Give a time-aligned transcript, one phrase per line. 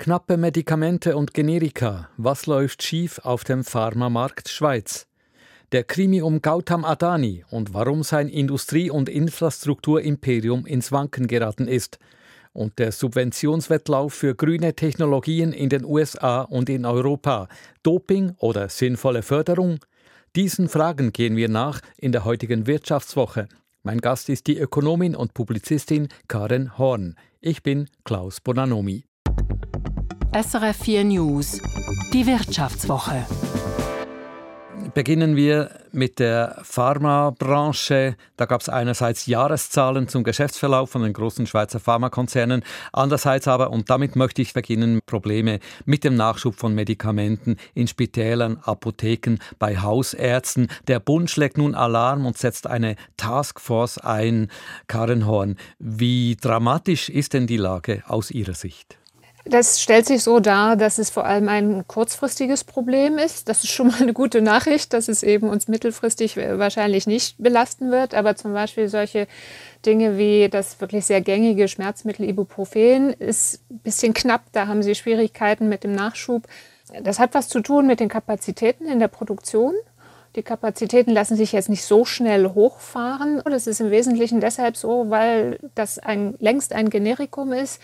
[0.00, 2.08] Knappe Medikamente und Generika.
[2.16, 5.08] Was läuft schief auf dem Pharmamarkt Schweiz?
[5.72, 11.98] Der Krimi um Gautam Adani und warum sein Industrie- und Infrastrukturimperium ins Wanken geraten ist.
[12.52, 17.48] Und der Subventionswettlauf für grüne Technologien in den USA und in Europa.
[17.82, 19.80] Doping oder sinnvolle Förderung?
[20.36, 23.48] Diesen Fragen gehen wir nach in der heutigen Wirtschaftswoche.
[23.82, 27.16] Mein Gast ist die Ökonomin und Publizistin Karen Horn.
[27.40, 29.07] Ich bin Klaus Bonanomi.
[30.30, 31.58] SRF 4 News,
[32.12, 33.24] die Wirtschaftswoche.
[34.92, 38.14] Beginnen wir mit der Pharmabranche.
[38.36, 43.88] Da gab es einerseits Jahreszahlen zum Geschäftsverlauf von den großen Schweizer Pharmakonzernen, andererseits aber, und
[43.88, 50.68] damit möchte ich beginnen, Probleme mit dem Nachschub von Medikamenten in Spitälern, Apotheken, bei Hausärzten.
[50.88, 54.50] Der Bund schlägt nun Alarm und setzt eine Taskforce ein.
[54.88, 58.98] Karen Horn, wie dramatisch ist denn die Lage aus Ihrer Sicht?
[59.48, 63.48] Das stellt sich so dar, dass es vor allem ein kurzfristiges Problem ist.
[63.48, 67.90] Das ist schon mal eine gute Nachricht, dass es eben uns mittelfristig wahrscheinlich nicht belasten
[67.90, 68.14] wird.
[68.14, 69.26] Aber zum Beispiel solche
[69.86, 74.42] Dinge wie das wirklich sehr gängige Schmerzmittel Ibuprofen ist ein bisschen knapp.
[74.52, 76.42] Da haben sie Schwierigkeiten mit dem Nachschub.
[77.02, 79.74] Das hat was zu tun mit den Kapazitäten in der Produktion.
[80.36, 83.42] Die Kapazitäten lassen sich jetzt nicht so schnell hochfahren.
[83.44, 87.80] Das ist im Wesentlichen deshalb so, weil das ein, längst ein Generikum ist.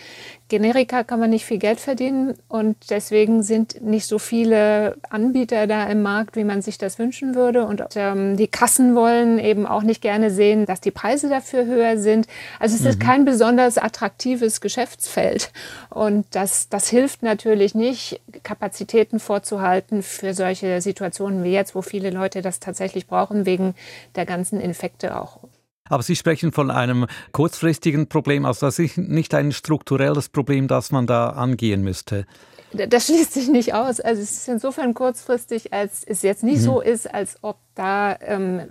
[0.55, 5.85] Generika kann man nicht viel Geld verdienen und deswegen sind nicht so viele Anbieter da
[5.89, 7.67] im Markt, wie man sich das wünschen würde.
[7.67, 11.99] Und ähm, die Kassen wollen eben auch nicht gerne sehen, dass die Preise dafür höher
[11.99, 12.29] sind.
[12.61, 12.87] Also es mhm.
[12.87, 15.51] ist kein besonders attraktives Geschäftsfeld.
[15.91, 22.11] Und das, das hilft natürlich nicht, Kapazitäten vorzuhalten für solche Situationen wie jetzt, wo viele
[22.11, 23.75] Leute das tatsächlich brauchen, wegen
[24.15, 25.41] der ganzen Infekte auch.
[25.91, 30.91] Aber Sie sprechen von einem kurzfristigen Problem, also das ist nicht ein strukturelles Problem, das
[30.91, 32.27] man da angehen müsste.
[32.75, 34.01] Das schließt sich nicht aus.
[34.01, 36.65] Also es ist insofern kurzfristig, als es jetzt nicht mhm.
[36.65, 38.63] so ist, als ob da ähm,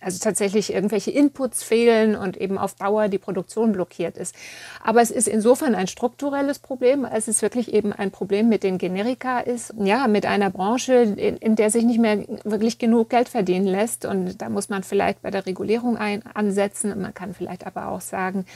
[0.00, 4.34] also tatsächlich irgendwelche Inputs fehlen und eben auf Dauer die Produktion blockiert ist.
[4.82, 8.78] Aber es ist insofern ein strukturelles Problem, als es wirklich eben ein Problem mit den
[8.78, 9.74] Generika ist.
[9.78, 14.04] Ja, mit einer Branche, in, in der sich nicht mehr wirklich genug Geld verdienen lässt.
[14.04, 16.98] Und da muss man vielleicht bei der Regulierung ein, ansetzen.
[17.00, 18.46] Man kann vielleicht aber auch sagen,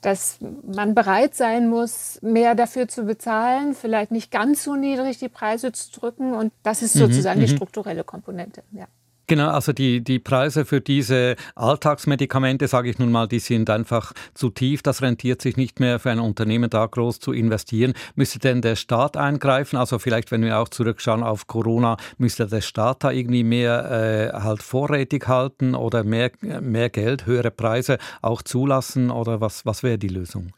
[0.00, 5.28] dass man bereit sein muss, mehr dafür zu bezahlen, vielleicht nicht ganz so niedrig die
[5.28, 6.34] Preise zu drücken.
[6.34, 8.62] Und das ist mhm, sozusagen mhm, die strukturelle Komponente.
[8.72, 8.86] Ja.
[9.26, 14.12] Genau, also die, die Preise für diese Alltagsmedikamente, sage ich nun mal, die sind einfach
[14.34, 14.82] zu tief.
[14.82, 17.94] Das rentiert sich nicht mehr für ein Unternehmen da groß zu investieren.
[18.16, 19.78] Müsste denn der Staat eingreifen?
[19.78, 24.42] Also vielleicht, wenn wir auch zurückschauen auf Corona, müsste der Staat da irgendwie mehr äh,
[24.42, 29.10] halt vorrätig halten oder mehr, mehr Geld, höhere Preise auch zulassen?
[29.10, 30.52] Oder was, was wäre die Lösung?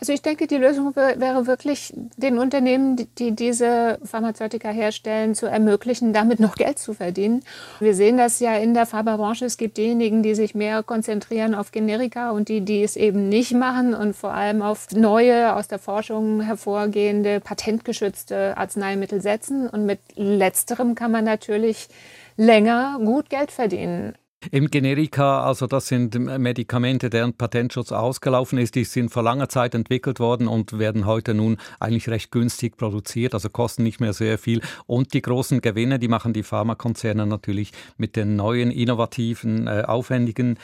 [0.00, 6.12] Also ich denke, die Lösung wäre wirklich, den Unternehmen, die diese Pharmazeutika herstellen, zu ermöglichen,
[6.12, 7.42] damit noch Geld zu verdienen.
[7.80, 9.44] Wir sehen das ja in der Pharmabranche.
[9.44, 13.54] Es gibt diejenigen, die sich mehr konzentrieren auf Generika und die, die es eben nicht
[13.54, 19.68] machen und vor allem auf neue, aus der Forschung hervorgehende, patentgeschützte Arzneimittel setzen.
[19.68, 21.88] Und mit letzterem kann man natürlich
[22.36, 24.14] länger gut Geld verdienen.
[24.52, 29.74] Im Generika, also das sind Medikamente, deren Patentschutz ausgelaufen ist, die sind vor langer Zeit
[29.74, 34.38] entwickelt worden und werden heute nun eigentlich recht günstig produziert, also kosten nicht mehr sehr
[34.38, 34.60] viel.
[34.86, 40.56] Und die großen Gewinne, die machen die Pharmakonzerne natürlich mit den neuen, innovativen, äh, aufwendigen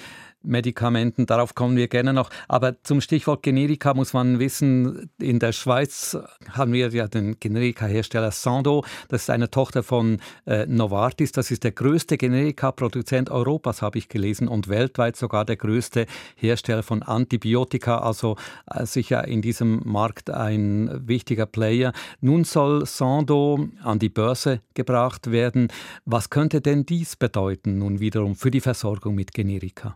[0.45, 2.31] Medikamenten, darauf kommen wir gerne noch.
[2.49, 6.17] Aber zum Stichwort Generika muss man wissen, in der Schweiz
[6.51, 11.65] haben wir ja den Generika-Hersteller Sando, das ist eine Tochter von äh, Novartis, das ist
[11.65, 16.07] der größte Generika-Produzent Europas, habe ich gelesen, und weltweit sogar der größte
[16.37, 18.37] Hersteller von Antibiotika, also
[18.71, 21.93] äh, sicher in diesem Markt ein wichtiger Player.
[22.21, 25.69] Nun soll Sando an die Börse gebracht werden.
[26.05, 29.95] Was könnte denn dies bedeuten nun wiederum für die Versorgung mit Generika?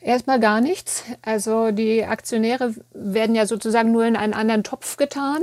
[0.00, 1.04] Erstmal gar nichts.
[1.22, 5.40] Also die Aktionäre werden ja sozusagen nur in einen anderen Topf getan.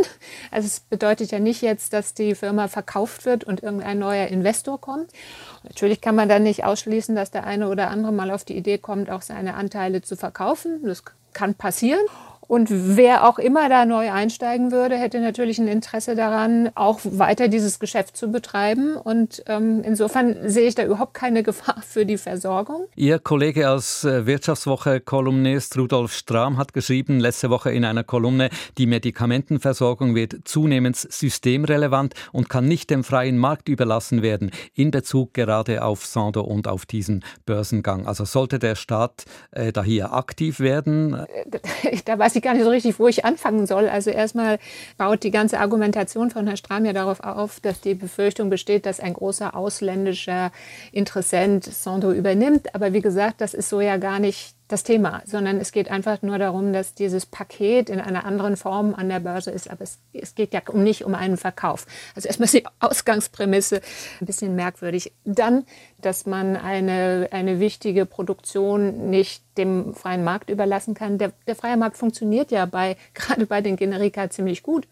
[0.49, 4.79] Also es bedeutet ja nicht jetzt, dass die Firma verkauft wird und irgendein neuer Investor
[4.79, 5.11] kommt.
[5.63, 8.77] Natürlich kann man dann nicht ausschließen, dass der eine oder andere mal auf die Idee
[8.77, 10.81] kommt, auch seine Anteile zu verkaufen.
[10.83, 11.03] Das
[11.33, 12.05] kann passieren.
[12.47, 17.47] Und wer auch immer da neu einsteigen würde, hätte natürlich ein Interesse daran, auch weiter
[17.47, 18.95] dieses Geschäft zu betreiben.
[18.97, 22.85] Und ähm, insofern sehe ich da überhaupt keine Gefahr für die Versorgung.
[22.95, 28.87] Ihr Kollege als äh, Wirtschaftswoche-Kolumnist Rudolf Strahm hat geschrieben, letzte Woche in einer Kolumne, die
[28.87, 35.83] Medikamentenversorgung wird zunehmend systemrelevant und kann nicht dem freien Markt überlassen werden, in Bezug gerade
[35.83, 38.07] auf Sando und auf diesen Börsengang.
[38.07, 41.25] Also sollte der Staat äh, da hier aktiv werden?
[42.05, 43.87] Da weiß weiß ich gar nicht so richtig, wo ich anfangen soll.
[43.87, 44.59] Also erstmal
[44.97, 48.99] baut die ganze Argumentation von Herrn Strahm ja darauf auf, dass die Befürchtung besteht, dass
[48.99, 50.51] ein großer ausländischer
[50.91, 52.75] Interessent Sando übernimmt.
[52.75, 56.23] Aber wie gesagt, das ist so ja gar nicht das Thema, sondern es geht einfach
[56.23, 59.69] nur darum, dass dieses Paket in einer anderen Form an der Börse ist.
[59.69, 61.85] Aber es, es geht ja nicht um einen Verkauf.
[62.15, 63.81] Also erstmal ist die Ausgangsprämisse
[64.19, 65.11] ein bisschen merkwürdig.
[65.23, 65.65] Dann,
[65.99, 71.19] dass man eine, eine wichtige Produktion nicht dem freien Markt überlassen kann.
[71.19, 74.87] Der, der freie Markt funktioniert ja bei, gerade bei den Generika ziemlich gut.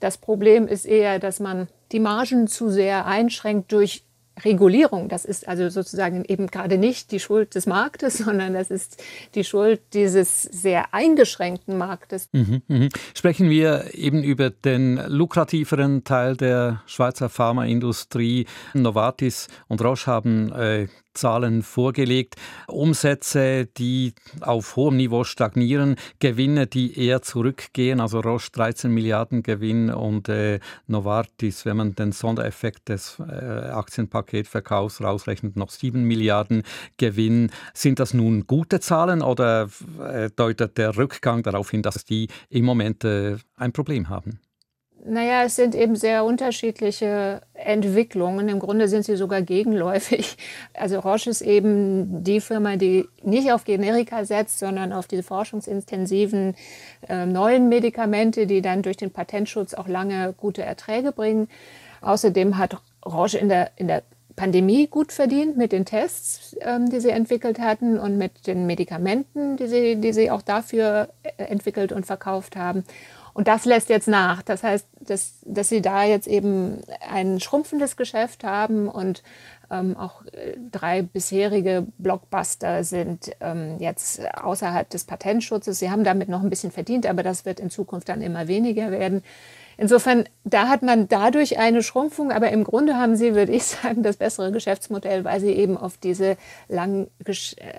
[0.00, 4.04] Das Problem ist eher, dass man die Margen zu sehr einschränkt durch
[4.44, 5.08] Regulierung.
[5.08, 9.02] Das ist also sozusagen eben gerade nicht die Schuld des Marktes, sondern das ist
[9.34, 12.28] die Schuld dieses sehr eingeschränkten Marktes.
[12.32, 12.88] Mhm, mh.
[13.14, 18.46] Sprechen wir eben über den lukrativeren Teil der Schweizer Pharmaindustrie.
[18.74, 22.36] Novartis und Roche haben äh, Zahlen vorgelegt.
[22.68, 29.90] Umsätze, die auf hohem Niveau stagnieren, Gewinne, die eher zurückgehen, also Roche 13 Milliarden Gewinn
[29.90, 36.62] und äh, Novartis, wenn man den Sondereffekt des äh, Aktienpaketverkaufs rausrechnet, noch 7 Milliarden
[36.96, 37.50] Gewinn.
[37.74, 39.68] Sind das nun gute Zahlen oder
[40.00, 44.40] äh, deutet der Rückgang darauf hin, dass die im Moment äh, ein Problem haben?
[45.04, 48.48] Naja, es sind eben sehr unterschiedliche Entwicklungen.
[48.48, 50.36] Im Grunde sind sie sogar gegenläufig.
[50.74, 56.54] Also Roche ist eben die Firma, die nicht auf Generika setzt, sondern auf diese forschungsintensiven
[57.08, 61.48] äh, neuen Medikamente, die dann durch den Patentschutz auch lange gute Erträge bringen.
[62.00, 64.02] Außerdem hat Roche in der, in der
[64.38, 69.56] Pandemie gut verdient mit den Tests, ähm, die sie entwickelt hatten und mit den Medikamenten,
[69.56, 72.84] die sie, die sie auch dafür äh, entwickelt und verkauft haben.
[73.38, 74.42] Und das lässt jetzt nach.
[74.42, 79.22] Das heißt, dass, dass sie da jetzt eben ein schrumpfendes Geschäft haben und
[79.70, 85.78] ähm, auch äh, drei bisherige Blockbuster sind ähm, jetzt außerhalb des Patentschutzes.
[85.78, 88.90] Sie haben damit noch ein bisschen verdient, aber das wird in Zukunft dann immer weniger
[88.90, 89.22] werden.
[89.76, 94.02] Insofern, da hat man dadurch eine Schrumpfung, aber im Grunde haben sie, würde ich sagen,
[94.02, 96.36] das bessere Geschäftsmodell, weil sie eben auf diese,
[96.66, 97.06] lang,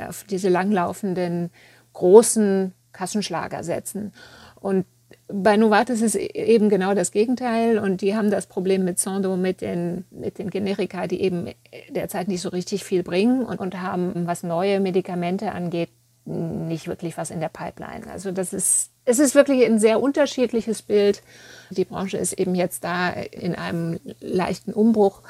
[0.08, 1.52] auf diese langlaufenden
[1.92, 4.14] großen Kassenschlager setzen.
[4.62, 4.86] Und
[5.32, 9.62] bei Novartis ist eben genau das Gegenteil und die haben das Problem mit Sando, mit
[9.62, 11.50] den, mit den Generika, die eben
[11.90, 15.90] derzeit nicht so richtig viel bringen und, und haben, was neue Medikamente angeht,
[16.26, 18.08] nicht wirklich was in der Pipeline.
[18.12, 21.22] Also das ist, es ist wirklich ein sehr unterschiedliches Bild.
[21.70, 25.22] Die Branche ist eben jetzt da in einem leichten Umbruch,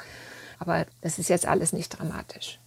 [0.58, 2.58] aber das ist jetzt alles nicht dramatisch.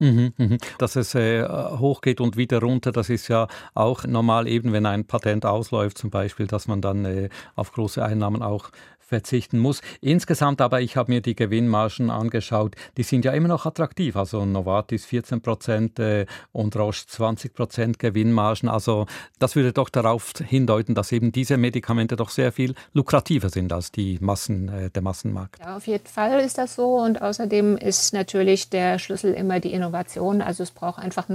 [0.00, 0.58] Mhm, mhm.
[0.78, 5.04] Dass es äh, hochgeht und wieder runter, das ist ja auch normal, eben wenn ein
[5.04, 8.70] Patent ausläuft zum Beispiel, dass man dann äh, auf große Einnahmen auch
[9.10, 9.82] verzichten muss.
[10.00, 14.16] Insgesamt aber, ich habe mir die Gewinnmargen angeschaut, die sind ja immer noch attraktiv.
[14.16, 18.68] Also Novartis 14 Prozent äh, und Roche 20 Prozent Gewinnmargen.
[18.68, 19.06] Also
[19.38, 23.90] das würde doch darauf hindeuten, dass eben diese Medikamente doch sehr viel lukrativer sind als
[23.90, 25.58] die Massen, äh, der Massenmarkt.
[25.58, 26.96] Ja, auf jeden Fall ist das so.
[27.00, 29.89] Und außerdem ist natürlich der Schlüssel immer die Innovation.
[29.92, 31.26] Also es braucht einfach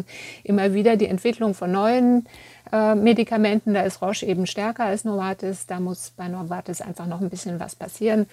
[0.44, 2.28] immer wieder die Entwicklung von neuen
[2.72, 3.74] äh, Medikamenten.
[3.74, 5.68] Da ist Roche eben stärker als Novartis.
[5.68, 8.28] Da muss bei Novartis einfach noch ein bisschen was passieren.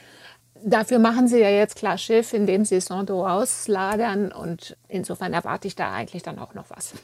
[0.64, 4.30] Dafür machen sie ja jetzt klar Schiff, indem sie Sando auslagern.
[4.32, 6.94] Und insofern erwarte ich da eigentlich dann auch noch was.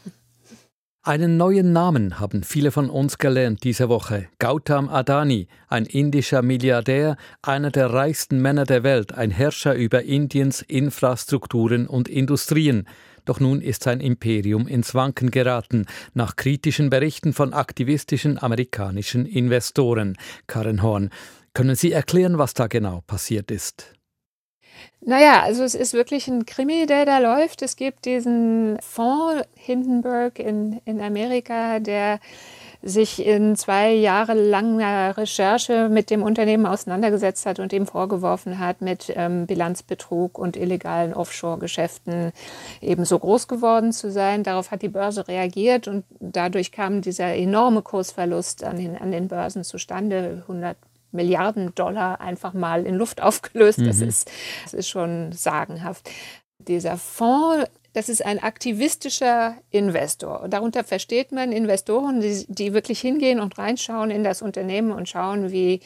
[1.08, 4.28] Einen neuen Namen haben viele von uns gelernt diese Woche.
[4.38, 10.60] Gautam Adani, ein indischer Milliardär, einer der reichsten Männer der Welt, ein Herrscher über Indiens
[10.60, 12.86] Infrastrukturen und Industrien.
[13.28, 20.16] Doch nun ist sein Imperium ins Wanken geraten, nach kritischen Berichten von aktivistischen amerikanischen Investoren.
[20.46, 21.10] Karen Horn,
[21.52, 23.92] können Sie erklären, was da genau passiert ist?
[25.02, 27.60] Naja, also es ist wirklich ein Krimi, der da läuft.
[27.60, 32.20] Es gibt diesen Fonds Hindenburg in, in Amerika, der
[32.82, 38.80] sich in zwei Jahre langer Recherche mit dem Unternehmen auseinandergesetzt hat und ihm vorgeworfen hat,
[38.80, 42.32] mit ähm, Bilanzbetrug und illegalen Offshore-Geschäften
[42.80, 44.44] eben so groß geworden zu sein.
[44.44, 49.28] Darauf hat die Börse reagiert und dadurch kam dieser enorme Kursverlust an den, an den
[49.28, 50.42] Börsen zustande.
[50.42, 50.76] 100
[51.10, 53.78] Milliarden Dollar einfach mal in Luft aufgelöst.
[53.78, 53.86] Mhm.
[53.86, 54.30] Das, ist,
[54.64, 56.08] das ist schon sagenhaft.
[56.58, 60.42] Dieser Fonds das ist ein aktivistischer Investor.
[60.42, 65.08] Und darunter versteht man Investoren, die, die, wirklich hingehen und reinschauen in das Unternehmen und
[65.08, 65.80] schauen, wie,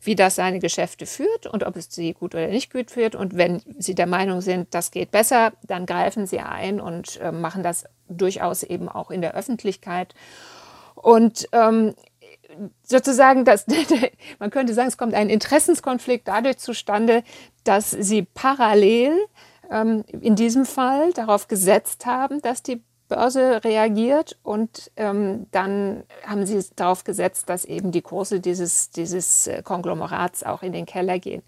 [0.00, 3.14] wie das seine Geschäfte führt und ob es sie gut oder nicht gut führt.
[3.14, 7.32] Und wenn sie der Meinung sind, das geht besser, dann greifen sie ein und äh,
[7.32, 10.14] machen das durchaus eben auch in der Öffentlichkeit.
[10.94, 11.94] Und ähm,
[12.82, 13.66] sozusagen, dass,
[14.38, 17.24] man könnte sagen, es kommt ein Interessenskonflikt dadurch zustande,
[17.64, 19.12] dass sie parallel
[19.70, 26.44] ähm, in diesem Fall darauf gesetzt haben, dass die Börse reagiert und ähm, dann haben
[26.46, 31.18] sie darauf gesetzt, dass eben die Kurse dieses, dieses äh, Konglomerats auch in den Keller
[31.18, 31.42] gehen.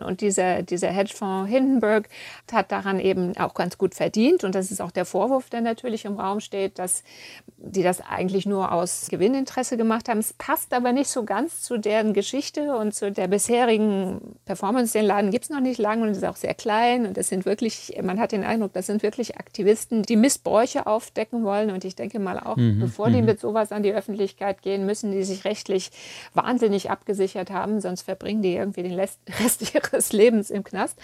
[0.00, 2.08] Und dieser, dieser Hedgefonds Hindenburg
[2.52, 4.44] hat daran eben auch ganz gut verdient.
[4.44, 7.02] Und das ist auch der Vorwurf, der natürlich im Raum steht, dass
[7.56, 10.18] die das eigentlich nur aus Gewinninteresse gemacht haben.
[10.18, 14.92] Es passt aber nicht so ganz zu deren Geschichte und zu der bisherigen Performance.
[14.92, 17.06] Den Laden gibt es noch nicht lange und ist auch sehr klein.
[17.06, 21.44] Und das sind wirklich, man hat den Eindruck, das sind wirklich Aktivisten, die Missbräuche aufdecken
[21.44, 21.70] wollen.
[21.70, 22.80] Und ich denke mal auch, mhm.
[22.80, 23.26] bevor die mhm.
[23.26, 25.90] mit sowas an die Öffentlichkeit gehen, müssen die sich rechtlich
[26.34, 29.18] wahnsinnig abgesichert haben, sonst verbringen die irgendwie den Rest
[29.62, 30.98] ihrer ihres Lebens im Knast.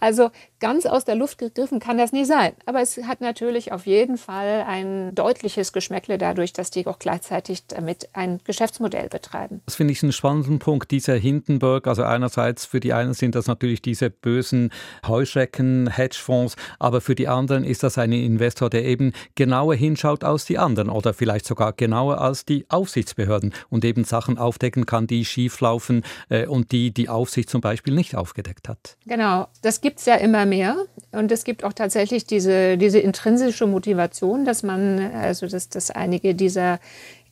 [0.00, 2.52] Also ganz aus der Luft gegriffen kann das nie sein.
[2.64, 7.66] Aber es hat natürlich auf jeden Fall ein deutliches Geschmäckle dadurch, dass die auch gleichzeitig
[7.66, 9.60] damit ein Geschäftsmodell betreiben.
[9.66, 11.86] Das finde ich einen spannenden Punkt, dieser Hindenburg.
[11.86, 14.70] Also einerseits für die einen sind das natürlich diese bösen
[15.06, 20.46] Heuschrecken, Hedgefonds, aber für die anderen ist das ein Investor, der eben genauer hinschaut als
[20.46, 25.24] die anderen oder vielleicht sogar genauer als die Aufsichtsbehörden und eben Sachen aufdecken kann, die
[25.24, 28.96] schieflaufen äh, und die die Aufsicht zum Beispiel nicht aufgedeckt hat.
[29.06, 30.76] Genau, das gibt es ja immer mehr.
[31.12, 36.34] Und es gibt auch tatsächlich diese, diese intrinsische Motivation, dass man, also dass, dass einige
[36.34, 36.78] dieser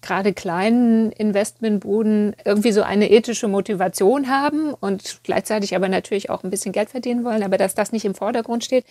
[0.01, 6.51] gerade kleinen Investmentbuden irgendwie so eine ethische Motivation haben und gleichzeitig aber natürlich auch ein
[6.51, 8.85] bisschen Geld verdienen wollen, aber dass das nicht im Vordergrund steht.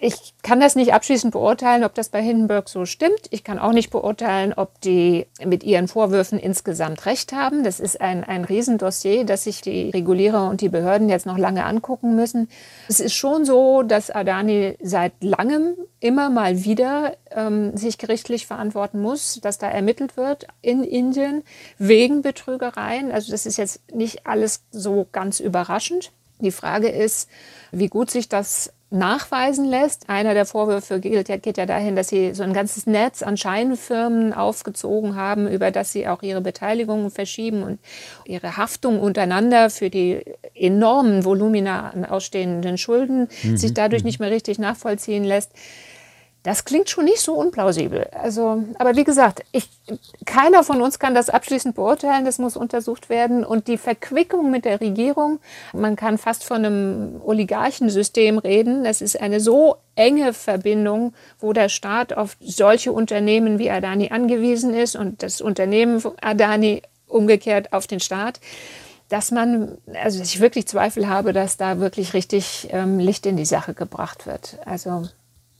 [0.00, 3.22] Ich kann das nicht abschließend beurteilen, ob das bei Hindenburg so stimmt.
[3.30, 7.64] Ich kann auch nicht beurteilen, ob die mit ihren Vorwürfen insgesamt recht haben.
[7.64, 11.64] Das ist ein, ein Riesendossier, das sich die Regulierer und die Behörden jetzt noch lange
[11.64, 12.48] angucken müssen.
[12.86, 19.02] Es ist schon so, dass Adani seit langem immer mal wieder ähm, sich gerichtlich verantworten
[19.02, 21.42] muss, dass da ermittelt wird in Indien
[21.76, 23.10] wegen Betrügereien.
[23.10, 26.12] Also das ist jetzt nicht alles so ganz überraschend.
[26.40, 27.28] Die Frage ist,
[27.72, 30.08] wie gut sich das nachweisen lässt.
[30.08, 34.32] Einer der Vorwürfe geht, geht, ja dahin, dass sie so ein ganzes Netz an Scheinfirmen
[34.32, 37.78] aufgezogen haben, über das sie auch ihre Beteiligungen verschieben und
[38.24, 40.22] ihre Haftung untereinander für die
[40.54, 43.56] enormen Volumina an ausstehenden Schulden mhm.
[43.56, 44.06] sich dadurch mhm.
[44.06, 45.52] nicht mehr richtig nachvollziehen lässt.
[46.44, 48.08] Das klingt schon nicht so unplausibel.
[48.12, 49.68] Also, aber wie gesagt, ich,
[50.24, 52.24] keiner von uns kann das abschließend beurteilen.
[52.24, 53.44] Das muss untersucht werden.
[53.44, 55.40] Und die Verquickung mit der Regierung,
[55.72, 58.84] man kann fast von einem Oligarchensystem reden.
[58.84, 64.74] Das ist eine so enge Verbindung, wo der Staat auf solche Unternehmen wie Adani angewiesen
[64.74, 68.40] ist und das Unternehmen Adani umgekehrt auf den Staat
[69.08, 73.46] dass man, also ich wirklich Zweifel habe, dass da wirklich richtig ähm, Licht in die
[73.46, 74.58] Sache gebracht wird.
[74.66, 75.08] Also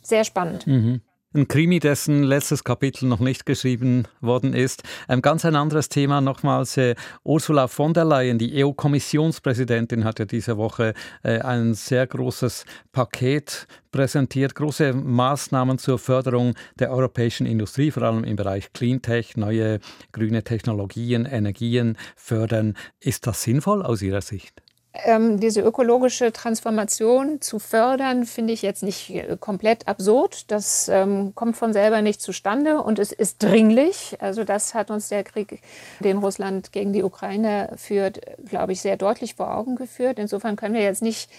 [0.09, 0.67] sehr spannend.
[0.67, 1.01] Mhm.
[1.35, 4.83] Ein Krimi, dessen letztes Kapitel noch nicht geschrieben worden ist.
[5.09, 6.79] Ein ganz ein anderes Thema nochmals.
[6.79, 12.65] Äh, Ursula von der Leyen, die EU-Kommissionspräsidentin, hat ja diese Woche äh, ein sehr großes
[12.93, 19.81] Paket präsentiert, große Maßnahmen zur Förderung der europäischen Industrie, vor allem im Bereich Cleantech, neue
[20.13, 22.75] grüne Technologien, Energien fördern.
[23.01, 24.63] Ist das sinnvoll aus Ihrer Sicht?
[24.95, 30.51] Ähm, diese ökologische Transformation zu fördern, finde ich jetzt nicht äh, komplett absurd.
[30.51, 34.17] Das ähm, kommt von selber nicht zustande und es ist dringlich.
[34.21, 35.61] Also das hat uns der Krieg,
[36.01, 40.19] den Russland gegen die Ukraine führt, glaube ich, sehr deutlich vor Augen geführt.
[40.19, 41.31] Insofern können wir jetzt nicht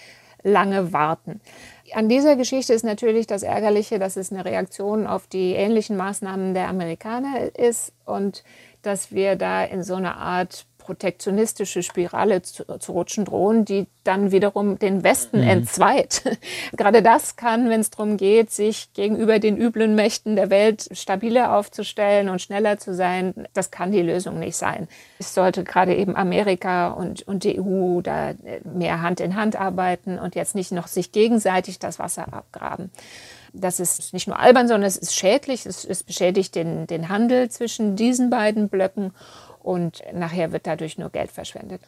[0.42, 1.40] lange warten.
[1.92, 6.54] An dieser Geschichte ist natürlich das Ärgerliche, dass es eine Reaktion auf die ähnlichen Maßnahmen
[6.54, 8.44] der Amerikaner ist und
[8.82, 14.32] dass wir da in so eine Art protektionistische Spirale zu, zu, rutschen drohen, die dann
[14.32, 15.48] wiederum den Westen mhm.
[15.48, 16.38] entzweit.
[16.76, 21.56] Gerade das kann, wenn es darum geht, sich gegenüber den üblen Mächten der Welt stabiler
[21.56, 24.88] aufzustellen und schneller zu sein, das kann die Lösung nicht sein.
[25.18, 28.34] Es sollte gerade eben Amerika und, und die EU da
[28.64, 32.90] mehr Hand in Hand arbeiten und jetzt nicht noch sich gegenseitig das Wasser abgraben.
[33.52, 35.66] Das ist nicht nur albern, sondern es ist schädlich.
[35.66, 39.12] Es, es beschädigt den, den Handel zwischen diesen beiden Blöcken
[39.62, 41.82] und nachher wird dadurch nur Geld verschwendet.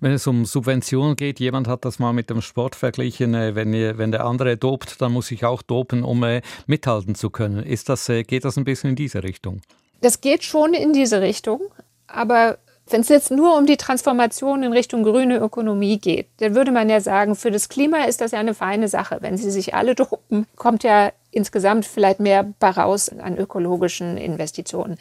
[0.00, 3.72] Wenn es um Subventionen geht, jemand hat das mal mit dem Sport verglichen, äh, wenn,
[3.72, 7.62] wenn der andere dopt, dann muss ich auch dopen, um äh, mithalten zu können.
[7.62, 9.60] Ist das, äh, geht das ein bisschen in diese Richtung?
[10.00, 11.60] Das geht schon in diese Richtung,
[12.06, 12.58] aber
[12.90, 16.90] wenn es jetzt nur um die Transformation in Richtung grüne Ökonomie geht, dann würde man
[16.90, 19.18] ja sagen, für das Klima ist das ja eine feine Sache.
[19.20, 24.98] Wenn sie sich alle dopen, kommt ja insgesamt vielleicht mehr raus an ökologischen Investitionen.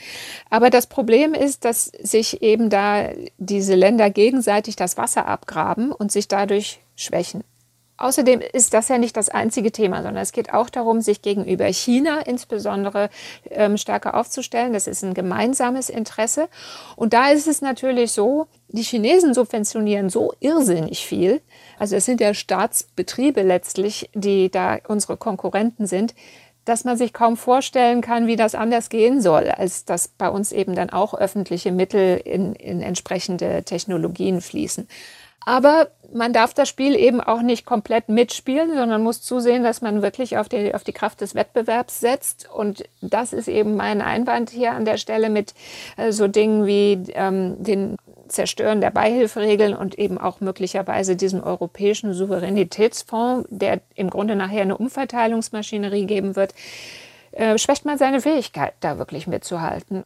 [0.50, 6.12] Aber das Problem ist, dass sich eben da diese Länder gegenseitig das Wasser abgraben und
[6.12, 7.44] sich dadurch schwächen.
[8.04, 11.66] Außerdem ist das ja nicht das einzige Thema, sondern es geht auch darum, sich gegenüber
[11.68, 13.10] China insbesondere
[13.50, 14.74] ähm, stärker aufzustellen.
[14.74, 16.50] Das ist ein gemeinsames Interesse.
[16.98, 21.42] Und da ist es natürlich so, die Chinesen subventionieren so irrsinnig viel.
[21.80, 26.14] Also es sind ja Staatsbetriebe letztlich, die da unsere Konkurrenten sind
[26.66, 30.52] dass man sich kaum vorstellen kann, wie das anders gehen soll, als dass bei uns
[30.52, 34.88] eben dann auch öffentliche Mittel in, in entsprechende Technologien fließen.
[35.46, 40.02] Aber man darf das Spiel eben auch nicht komplett mitspielen, sondern muss zusehen, dass man
[40.02, 42.50] wirklich auf die, auf die Kraft des Wettbewerbs setzt.
[42.54, 45.54] Und das ist eben mein Einwand hier an der Stelle mit
[45.98, 47.98] äh, so Dingen wie ähm, den
[48.28, 54.78] Zerstören der Beihilferegeln und eben auch möglicherweise diesem europäischen Souveränitätsfonds, der im Grunde nachher eine
[54.78, 56.54] Umverteilungsmaschinerie geben wird,
[57.32, 60.04] äh, schwächt man seine Fähigkeit, da wirklich mitzuhalten.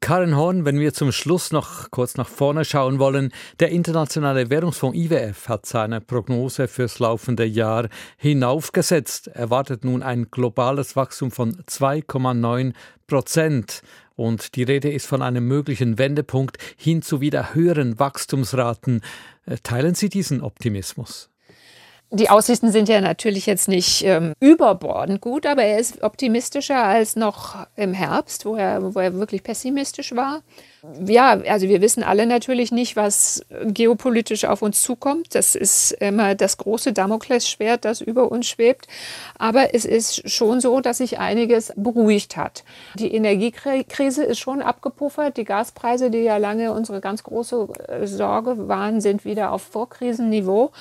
[0.00, 4.96] Karen Horn, wenn wir zum Schluss noch kurz nach vorne schauen wollen, der Internationale Währungsfonds
[4.96, 12.74] IWF hat seine Prognose fürs laufende Jahr hinaufgesetzt, erwartet nun ein globales Wachstum von 2,9
[13.06, 13.82] Prozent.
[14.14, 19.00] Und die Rede ist von einem möglichen Wendepunkt hin zu wieder höheren Wachstumsraten.
[19.46, 21.30] Äh, teilen Sie diesen Optimismus?
[22.10, 27.16] Die Aussichten sind ja natürlich jetzt nicht ähm, überbordend gut, aber er ist optimistischer als
[27.16, 30.42] noch im Herbst, wo er, wo er wirklich pessimistisch war
[31.04, 35.34] ja, also wir wissen alle natürlich nicht, was geopolitisch auf uns zukommt.
[35.34, 38.86] Das ist immer das große Damoklesschwert, das über uns schwebt.
[39.38, 42.64] Aber es ist schon so, dass sich einiges beruhigt hat.
[42.94, 45.36] Die Energiekrise ist schon abgepuffert.
[45.36, 50.72] Die Gaspreise, die ja lange unsere ganz große äh, Sorge waren, sind wieder auf Vorkrisenniveau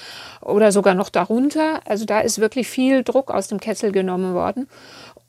[0.41, 1.79] oder sogar noch darunter.
[1.85, 4.67] Also da ist wirklich viel Druck aus dem Kessel genommen worden.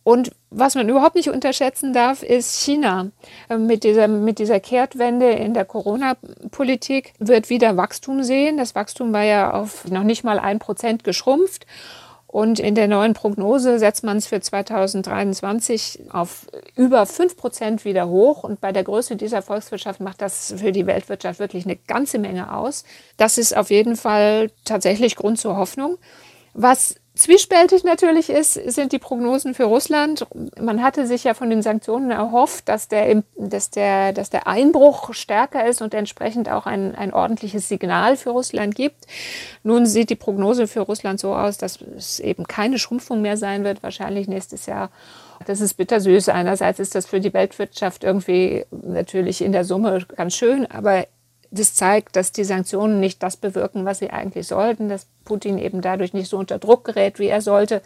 [0.07, 3.11] Und was man überhaupt nicht unterschätzen darf, ist China.
[3.51, 8.57] Ähm, mit dieser, mit dieser Kehrtwende in der Corona-Politik wird wieder Wachstum sehen.
[8.57, 11.67] Das Wachstum war ja auf noch nicht mal ein Prozent geschrumpft.
[12.29, 16.47] Und in der neuen Prognose setzt man es für 2023 auf
[16.77, 18.45] über 5 Prozent wieder hoch.
[18.45, 22.55] Und bei der Größe dieser Volkswirtschaft macht das für die Weltwirtschaft wirklich eine ganze Menge
[22.55, 22.85] aus.
[23.17, 25.99] Das ist auf jeden Fall tatsächlich Grund zur Hoffnung.
[26.55, 30.27] Was Zwiespältig natürlich ist, sind die Prognosen für Russland.
[30.61, 35.15] Man hatte sich ja von den Sanktionen erhofft, dass der, dass der, dass der Einbruch
[35.15, 39.07] stärker ist und entsprechend auch ein, ein ordentliches Signal für Russland gibt.
[39.63, 43.65] Nun sieht die Prognose für Russland so aus, dass es eben keine Schrumpfung mehr sein
[43.65, 44.91] wird, wahrscheinlich nächstes Jahr.
[45.47, 46.29] Das ist bittersüß.
[46.29, 51.07] Einerseits ist das für die Weltwirtschaft irgendwie natürlich in der Summe ganz schön, aber
[51.51, 55.81] das zeigt, dass die Sanktionen nicht das bewirken, was sie eigentlich sollten, dass Putin eben
[55.81, 57.83] dadurch nicht so unter Druck gerät, wie er sollte.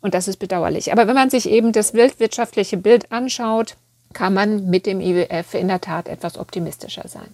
[0.00, 0.92] Und das ist bedauerlich.
[0.92, 3.76] Aber wenn man sich eben das weltwirtschaftliche Bild anschaut,
[4.12, 7.28] kann man mit dem IWF in der Tat etwas optimistischer sein.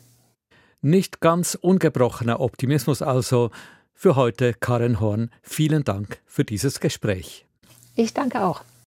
[0.82, 3.50] Nicht ganz ungebrochener Optimismus also
[3.94, 5.30] für heute, Karen Horn.
[5.42, 7.46] Vielen Dank für dieses Gespräch.
[7.94, 8.62] Ich danke auch.